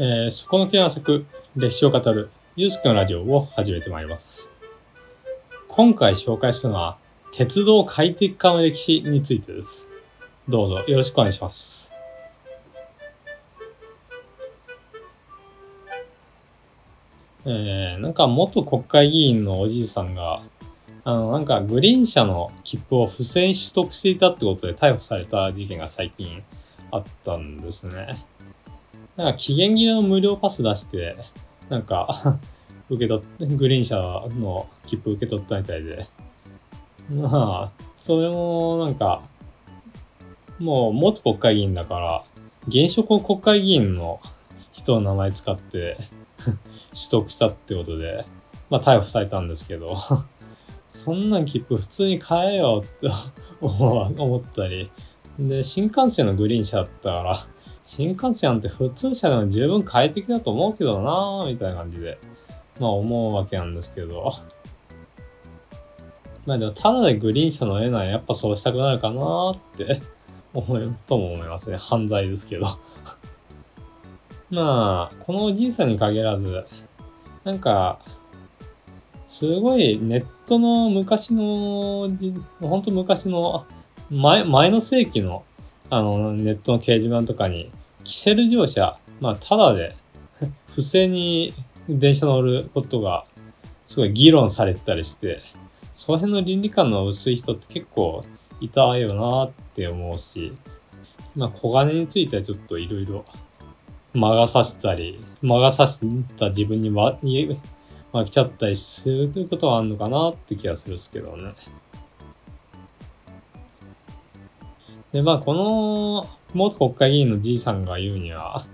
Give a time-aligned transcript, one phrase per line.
[0.00, 4.48] えー、そこの検索、歴史を語る、ゆうすけのラジオを始めてまいります。
[5.66, 6.98] 今回紹介するのは、
[7.32, 9.88] 鉄道快適化の歴史についてです。
[10.48, 11.92] どうぞよろしくお願いします。
[17.44, 20.42] えー、なんか元国会議員のおじいさんが、
[21.02, 26.44] あの、なんかグリーン車の切符を不正取得していたってことで逮捕された事件が最近
[26.92, 28.14] あったんですね。
[29.18, 31.16] なんか期限切れの無料パス出して、
[31.68, 32.38] なんか
[32.88, 33.96] 受け取っ、グリーン車
[34.38, 36.06] の切符受け取ったみたいで。
[37.10, 39.22] まあ、それもなんか、
[40.60, 42.24] もう元国会議員だから、
[42.68, 44.20] 現職を国会議員の
[44.70, 45.96] 人の名前使って
[46.38, 46.56] 取
[47.10, 48.24] 得したってことで、
[48.70, 49.96] まあ逮捕されたんですけど
[50.90, 53.08] そんなん切符普通に買えよって
[53.72, 54.92] 思ったり、
[55.40, 57.38] で、新幹線のグリーン車だったから、
[57.88, 62.18] 新幹線なんて普通車でも十分快適だと思うけどなぁ、みたいな感じで、
[62.78, 64.34] まあ思うわけなんですけど。
[66.44, 70.02] まあでも、ただでグリーン車乗れないやっぱそうしたくなるかなーって
[70.52, 71.78] 思い、とも思いますね。
[71.78, 72.66] 犯罪ですけど
[74.52, 76.66] まあ、このおじいさんに限らず、
[77.44, 78.00] なんか、
[79.26, 82.10] すごいネットの昔の、
[82.60, 83.64] ほんと昔の
[84.10, 85.42] 前、前の世紀の、
[85.88, 87.70] あの、ネットの掲示板とかに、
[88.08, 89.94] キセル乗車、まあ、ただで、
[90.66, 91.52] 不正に
[91.90, 93.26] 電車乗ることが、
[93.86, 95.42] すごい議論されてたりして、
[95.94, 98.24] その辺の倫理観の薄い人って結構
[98.62, 100.54] いたよなって思うし、
[101.36, 103.26] まあ、小金についてはちょっといろいろ
[104.14, 106.00] 魔が差したり、魔が差し
[106.38, 107.58] た自分にま負
[108.24, 111.52] けちゃったりすることはあるのかなって気がするんですけどね。
[115.12, 118.64] で、まあ、この、元国会議員のじいさんが言うには、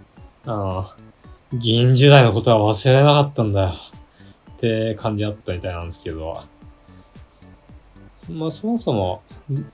[0.46, 0.90] あの、
[1.52, 3.74] 議員時代のことは忘れなかったんだよ。
[4.56, 6.42] って感じだったみたいなんですけど、
[8.30, 9.22] まあ、そもそも、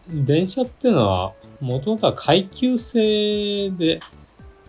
[0.09, 4.01] 電車っていうのは、もともとは階級制で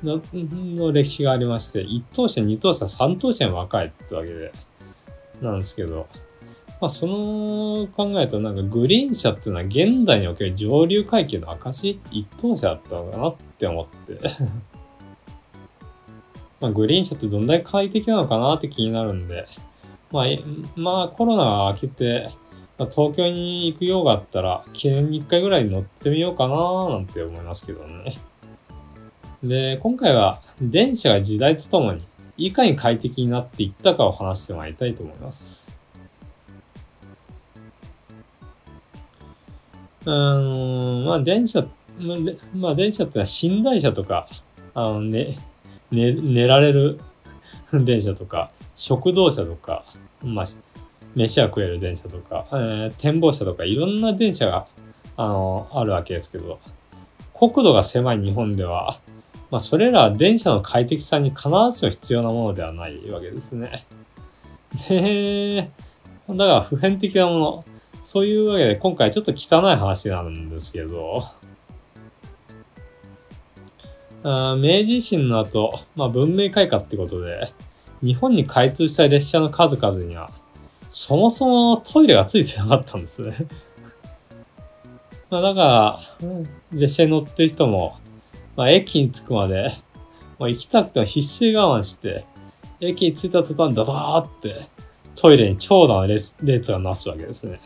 [0.03, 4.51] の、の歴史がありまして、1等車、2等車、3等車に分かれってわけで、
[5.41, 6.07] なんですけど、
[6.81, 14.17] まあ、その考えとなんかグリーン車っていうのは現代における上流階級の証一等車だったのかなって思って
[16.59, 19.45] まあグリーン車ってどんだけ快適なのかなって気になるんで、
[20.11, 20.25] まあ、
[20.75, 22.29] まあコロナが明けて、
[22.79, 28.15] まあ、東京に行くようがあったら記念に1回ぐらい乗ってみようかななんて思いますけどね。
[29.43, 32.03] で、今回は電車が時代とともに
[32.37, 35.80] いかに快適になっていったかを話してまいりたいと思います。
[40.06, 41.66] あのまあ電車、
[42.53, 44.28] まあ電車ってのは寝台車とか、
[44.73, 45.38] あのね、
[45.91, 47.00] ね、寝られる
[47.73, 49.84] 電車とか、食堂車とか、
[50.23, 50.45] まあ、
[51.16, 54.67] 飯は食える電車とか、えー、展望車とかいろんな電車が、
[55.17, 56.59] あの、あるわけですけど、
[57.34, 59.00] 国土が狭い日本では、
[59.50, 63.85] まあ、それらは電車の快適さに必ずしも必要なものではないわけですね。
[64.88, 65.69] で、
[66.29, 67.66] だから普遍的なもの、
[68.03, 71.23] そういうわけで今回ちょっと汚い話なんですけど、
[74.23, 77.51] あ明治維新の後、まあ、文明開化ってことで、
[78.03, 80.31] 日本に開通した列車の数々には、
[80.90, 83.34] そもそもトイレがついてなかったんですね
[85.29, 86.00] まあだから、
[86.73, 87.97] 列車に乗ってる人も、
[88.56, 89.72] まあ、駅に着くまで、
[90.40, 92.25] まあ、行きたくても必死で我慢して、
[92.79, 94.56] 駅に着いた途端、ダダーって
[95.16, 97.61] トイレに長蛇の列がなすわけですね。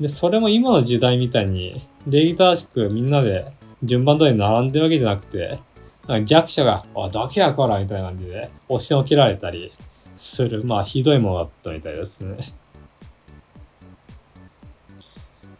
[0.00, 3.46] で、それも今の時代みたいに、礼儀正しくみんなで
[3.82, 5.58] 順番通り並んでるわけじゃなくて、
[6.06, 9.72] なんか弱者が、あ、どけやこらみたいな感じで、押しのけられたり
[10.16, 12.36] する、まあ、ひどいものだったみたいですね。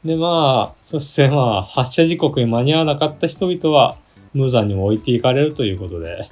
[0.04, 3.96] で、まあ、そしてまあ、発車時刻に間に合わなかった人々は、
[4.34, 6.28] 無残にも置いていかれるということで、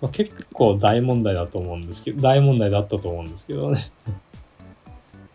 [0.00, 3.78] まあ、結構大問題だと思うんですけど、大問題だったと思うんですけどね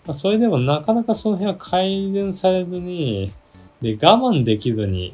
[0.05, 3.31] まあ、それでもなかなかその辺は改善されずに、
[3.81, 5.13] で、我慢できずに、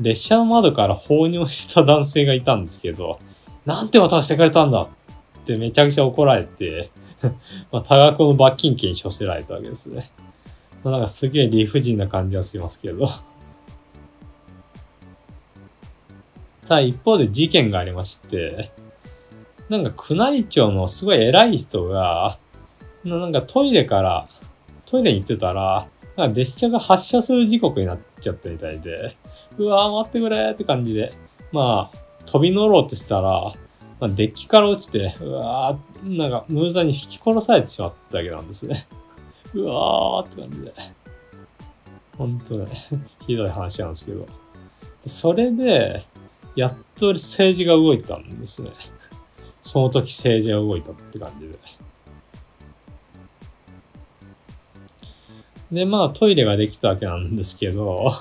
[0.00, 3.18] 列車の窓から放尿した男性がいたんですけど、
[3.66, 4.88] なんて渡してくれたんだっ
[5.44, 6.90] てめちゃくちゃ怒られて
[7.70, 10.10] まあ、多額の罰金刑に処せられたわけですね。
[10.82, 13.06] まあ、なんかすげえ理不尽な感じはしますけど
[16.62, 18.72] ただ一方で事件がありまして、
[19.68, 22.38] なんか宮内庁のすごい偉い人が、
[23.04, 24.28] なんかトイレから、
[24.86, 29.16] トイレに行ってたら、なんか列車が発車する時刻になっちゃったみたいで、
[29.58, 31.12] うわー待ってくれって感じで、
[31.50, 33.54] まあ、飛び乗ろうとしたら、
[34.00, 38.86] まあ、デッキから落ちて、うわー、なんか、ムーザに引き殺されてしまったわけなんですね。
[39.54, 40.74] うわーって感じで。
[42.18, 42.66] 本当ね、
[43.26, 44.26] ひどい話なんですけど。
[45.06, 46.04] それで、
[46.54, 48.70] やっと政治が動いたんですね。
[49.62, 51.58] その時政治が動いたって感じで。
[55.72, 58.12] で、まあトイレができたわけなんですけど、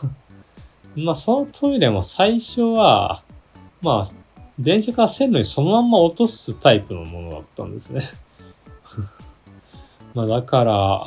[0.95, 3.23] まあそのトイレも最初は、
[3.81, 4.15] まあ
[4.57, 8.03] 電車から線路にそのまんま落とすタイプのものだったんですね。
[10.15, 11.05] まあだから、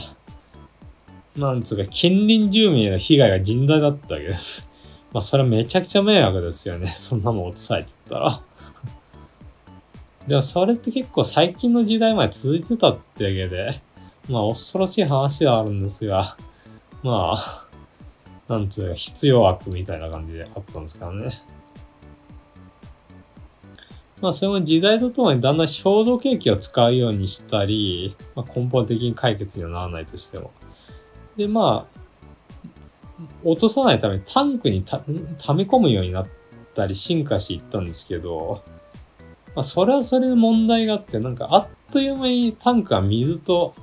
[1.37, 4.71] なんつうか近隣住民への被害が甚大だったわけです。
[5.13, 6.89] まあそれはめちゃくちゃ迷惑ですよね。
[6.95, 8.43] そんなもん落とされてたら。
[10.29, 13.81] でもそれって結構最近の時代まで続いてたってわけで、
[14.29, 16.37] まあ恐ろしい話ではあるんですが、
[17.03, 17.67] まあ、
[18.49, 21.31] なんつうか必要悪みたいな感じであったんですからね。
[24.21, 30.51] まあそれも時代とともにだんだん消毒液を使うようにしたり、まあ、根本的に解決にはならないとしても。
[31.37, 32.05] で、まあ、
[33.43, 36.27] 落とさないためにタンクにた溜め込むようになっ
[36.75, 38.63] たり進化していったんですけど、
[39.55, 43.75] まあ、それはそれで問題があって、なんかあっという間にタンクが水と、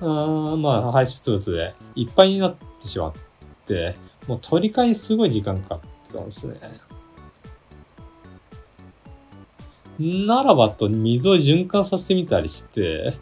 [0.00, 3.12] あまあ排出物でいっぱいになってしまっ
[3.66, 3.96] て、
[4.26, 6.56] もう取り替えすごい時間かかってたんですね。
[9.98, 13.14] ならばと水を循環させてみたりして、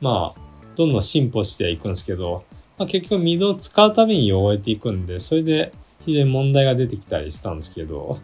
[0.00, 0.40] まあ、
[0.76, 2.44] どんどん進歩していくんですけど、
[2.78, 5.72] まあ、結局水を使うたびに汚れていくんで、それで
[6.06, 8.18] 非常に問題が出てきたりしたんですけど、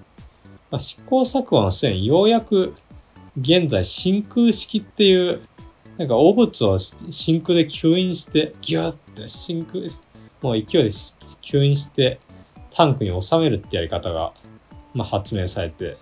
[0.70, 2.74] まあ、試行錯誤の末にようやく
[3.38, 5.42] 現在真空式っていう、
[5.98, 9.82] なんか汚物を真空で吸引して、ギューって真空、
[10.42, 12.20] もう勢いで吸引して
[12.70, 14.32] タンクに収めるってやり方が、
[14.92, 15.96] まあ、発明されて、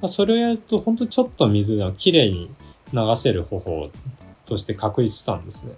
[0.00, 2.50] まあ、それをやると本当ちょっと水でもきれいに
[2.92, 3.90] 流せる方法
[4.46, 5.72] として確立したんですね。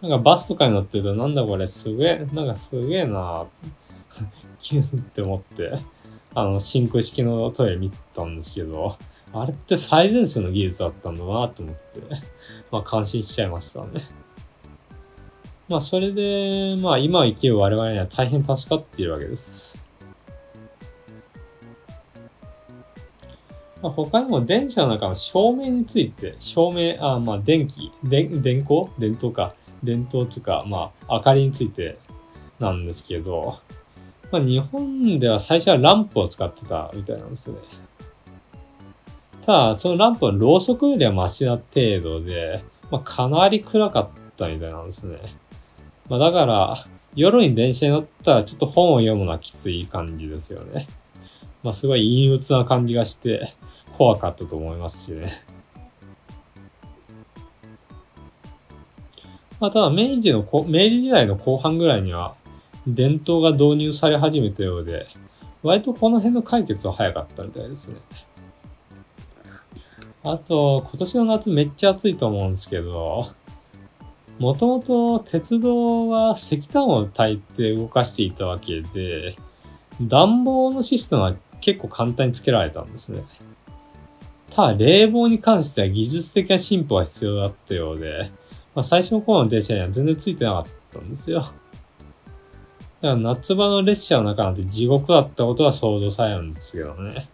[0.00, 3.46] なんかバスとかに乗ってるとなんだこれすげえ、なんかすげえな
[4.58, 5.72] キ ュンって思って、
[6.34, 8.96] あの、真空式のトイレ見たんですけど、
[9.32, 12.00] あれって最前線の技術だったんだなと思って、
[12.70, 13.88] まあ感心しちゃいましたね。
[15.68, 19.82] まあそれで、まあ今生きる我々には大変助かっているわけです。
[23.80, 28.88] まあ、他にも電車の中の照明について、照明、あまあ電気、電、電光？
[28.98, 29.54] 電灯か。
[29.84, 31.98] 電灯とか、まあ明かりについて
[32.58, 33.58] なんですけど、
[34.30, 37.58] まあ、日本では最初はランプを使ってたみたいなんですね。
[39.48, 45.20] ただ、そのランプはろうそくよりはマシな程度で、まあ、かなり暗かったみたいなんですね。
[46.06, 46.76] まあ、だから、
[47.14, 50.86] 夜に電車に乗ったらちょっと本を読むのはきつい感じですよね。
[51.62, 53.54] まあ、すごい陰鬱な感じがして、
[53.96, 55.28] 怖かったと思いますしね。
[59.60, 62.34] まあ、ただ、明治の、明治時代の後半ぐらいには、
[62.86, 65.06] 伝統が導入され始めたようで、
[65.62, 67.96] 割とこの辺の解決は早かったみたいですね。
[70.24, 73.28] あと、今年の夏めっちゃ暑いと思うんですけど、
[74.38, 79.36] もともと鉄道は石炭を焚いて動かしていたわけで、
[80.00, 83.24] 暖房のシステムは結構簡単につけられたんですね。
[84.50, 88.30] ただ冷房に関しては技術的な進歩が必要だったようで、
[88.74, 91.40] まあ、最初の頃の電車には全然ついてなかったんですよ。
[91.40, 91.54] だか
[93.00, 97.28] ら夏場の列車の中なんて地獄だったことは想像されるんですけどね。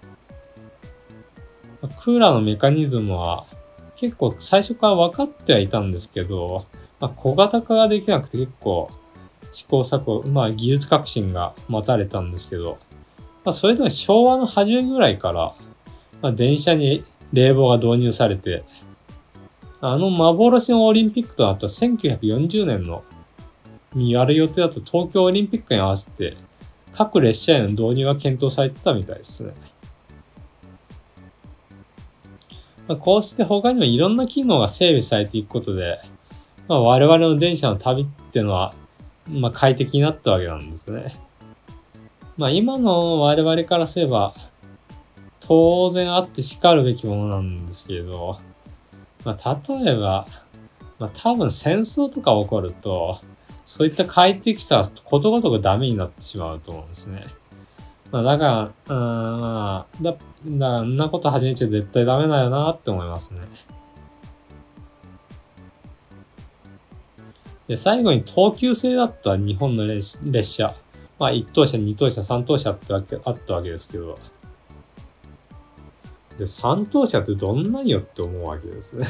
[1.88, 3.46] クーラーのメカニズムは
[3.96, 6.66] 結構最初から分かってはいたんですけど、
[7.00, 8.90] まあ、小型化ができなくて結構
[9.50, 12.78] 試行錯誤、まあ技術革新が待たれたんですけど、
[13.44, 15.54] まあそれでも昭和の初めぐらいから、
[16.20, 18.64] まあ電車に冷房が導入されて、
[19.80, 23.04] あの幻のオリンピックとなった1940年の
[23.94, 26.36] にやる予定だと東京オリンピックに合わせて
[26.90, 29.52] 各列車への導入が検討されてたみたいですね。
[32.86, 36.00] まあ、こうして他にもいろんな機能が整備されていくことで、
[36.68, 38.74] まあ、我々の電車の旅っていうのは、
[39.28, 41.06] まあ、快適になったわけなんですね。
[42.36, 44.34] まあ今の我々からすれば、
[45.40, 48.38] 当然あって叱るべきものなんですけれど、
[49.24, 50.26] まあ例えば、
[50.98, 53.20] まあ多分戦争とか起こると、
[53.66, 57.24] そういった快適さはことごとくダメになってしまうと思うんですね。
[58.14, 63.40] まあ、だから、うん、あ、だ、だからんなこと始めちゃ絶対ダメだよなって思いますね。
[67.66, 70.76] で、最後に東急制だった日本の列車。
[71.18, 74.16] まあ、1等車、2等車、3等車ってわけあったわけですけど、
[76.38, 79.08] で、三等車ってどんなんよって思うわけですね。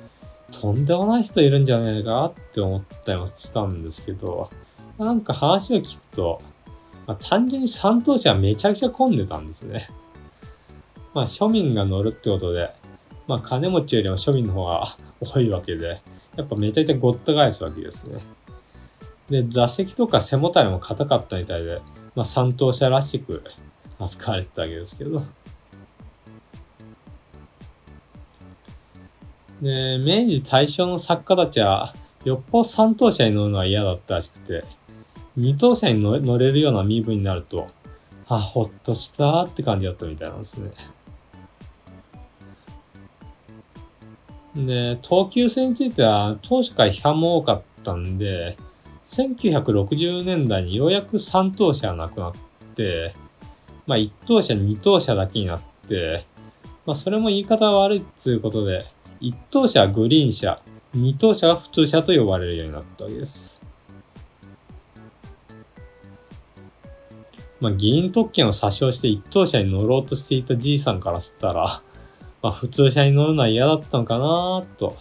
[0.62, 4.48] とんでもない人いるんじゃないかって思ったりもしたんですけど、
[4.96, 6.40] なんか話を聞くと、
[7.06, 9.88] まあ、単純に三等車はめちゃくちゃ混んでたんですね。
[11.14, 12.70] まあ庶民が乗るってことで、
[13.26, 14.84] まあ金持ちよりも庶民の方が
[15.20, 16.00] 多いわけで、
[16.36, 18.18] やっぱめちゃくちゃごった返すわけですね。
[19.30, 21.80] で、座席とか背もたれも硬かったみたいで、
[22.14, 23.42] まあ三等車らしく
[23.98, 25.22] 扱われてたわけですけど。
[29.62, 31.94] で、明治大正の作家たちは、
[32.24, 34.64] よっぽど三等車に乗るのは嫌だったらしくて、
[35.36, 37.68] 二等車に乗れるような身分になると、
[38.28, 40.70] あ、ほっとしたって感じだったみたいなんですね。
[44.56, 48.56] で、東急線については当初から批判も多かったんで、
[49.04, 52.32] 1960年代にようやく3等車がなくなっ
[52.74, 53.14] て、
[53.86, 56.24] まあ1等車、2等車だけになって、
[56.86, 58.86] まあそれも言い方悪いっていうことで、
[59.20, 60.60] 1等車はグリーン車、
[60.96, 63.55] 2等車は普通車と呼ばれるようになったわけです。
[67.60, 71.64] まあ議員特権を詐称して1等車に乗ろうとしていたじいさんからすったら、
[72.42, 74.96] まあ普通車に乗るのは嫌だったのかなと。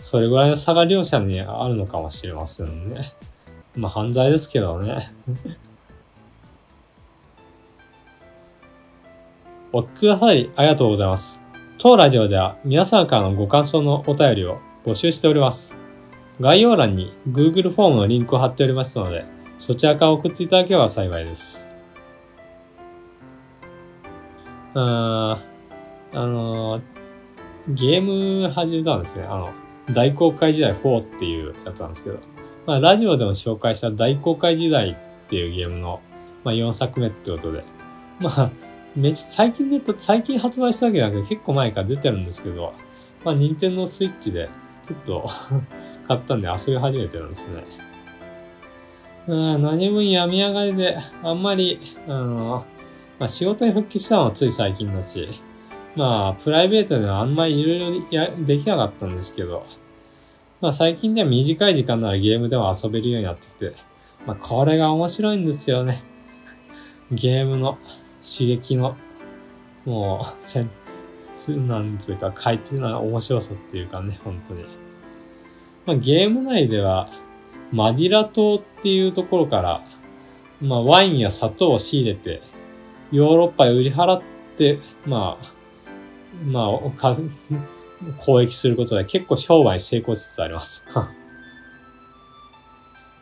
[0.00, 3.00] それぐらいの差が両者にあるのかもしれませんね。
[3.74, 4.98] まあ犯罪ですけどね。
[9.72, 11.40] お聞きくださりありがとうございます。
[11.78, 15.76] 当ラジオでは皆さんからのご感想のお便りを募集しております。
[16.40, 19.24] 概要欄に Google フォームのリンクを貼っておりますので、
[19.58, 21.74] そちらから送っていただければ幸いです。
[24.74, 25.38] あ
[26.12, 26.80] あの、
[27.68, 29.24] ゲーム始めたんですね。
[29.24, 29.50] あの、
[29.92, 32.18] 大公開時代4っていうやつなんですけど、
[32.66, 34.96] まあ、ラジオでも紹介した大公開時代っ
[35.28, 36.00] ていうゲームの、
[36.44, 37.64] まあ、4作目ってことで、
[38.20, 38.50] まあ、
[38.94, 42.72] めっちゃ最近出た、最近発売したわけじゃなくて結構前から出てるんですけど、
[43.24, 44.48] まあ、任天堂スイッチで
[44.86, 45.30] ちょっと
[46.06, 47.87] 買ったんで遊び始めてるんですね。
[49.28, 52.66] あ何分病み上がりで、あんまり、あの、
[53.18, 55.28] まあ、仕事に復帰したのはつい最近だし、
[55.96, 59.66] まあ、プライベートではあんまりいろいろできなかったんですけど、
[60.60, 63.74] まあ最近では短い時間ならゲームでも遊べるようになってきて、
[64.26, 66.02] まあこれが面白いんですよね。
[67.12, 67.78] ゲームの
[68.20, 68.96] 刺激の、
[69.84, 70.70] もう、せん、
[71.68, 74.64] なんつうか、書いてるな面白さっていうかね、本当に。
[75.86, 77.08] まあゲーム内では、
[77.72, 79.84] マディラ島っていうところから、
[80.60, 82.42] まあワインや砂糖を仕入れて、
[83.12, 84.22] ヨーロッパへ売り払っ
[84.56, 85.46] て、まあ、
[86.44, 87.16] まあ、か、
[88.18, 90.86] 交易することで結構商売成功しつつあります。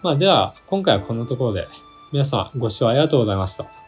[0.03, 1.69] まあでは、今回はこんなところで、
[2.13, 3.86] 皆さんご視聴ありがとうございました。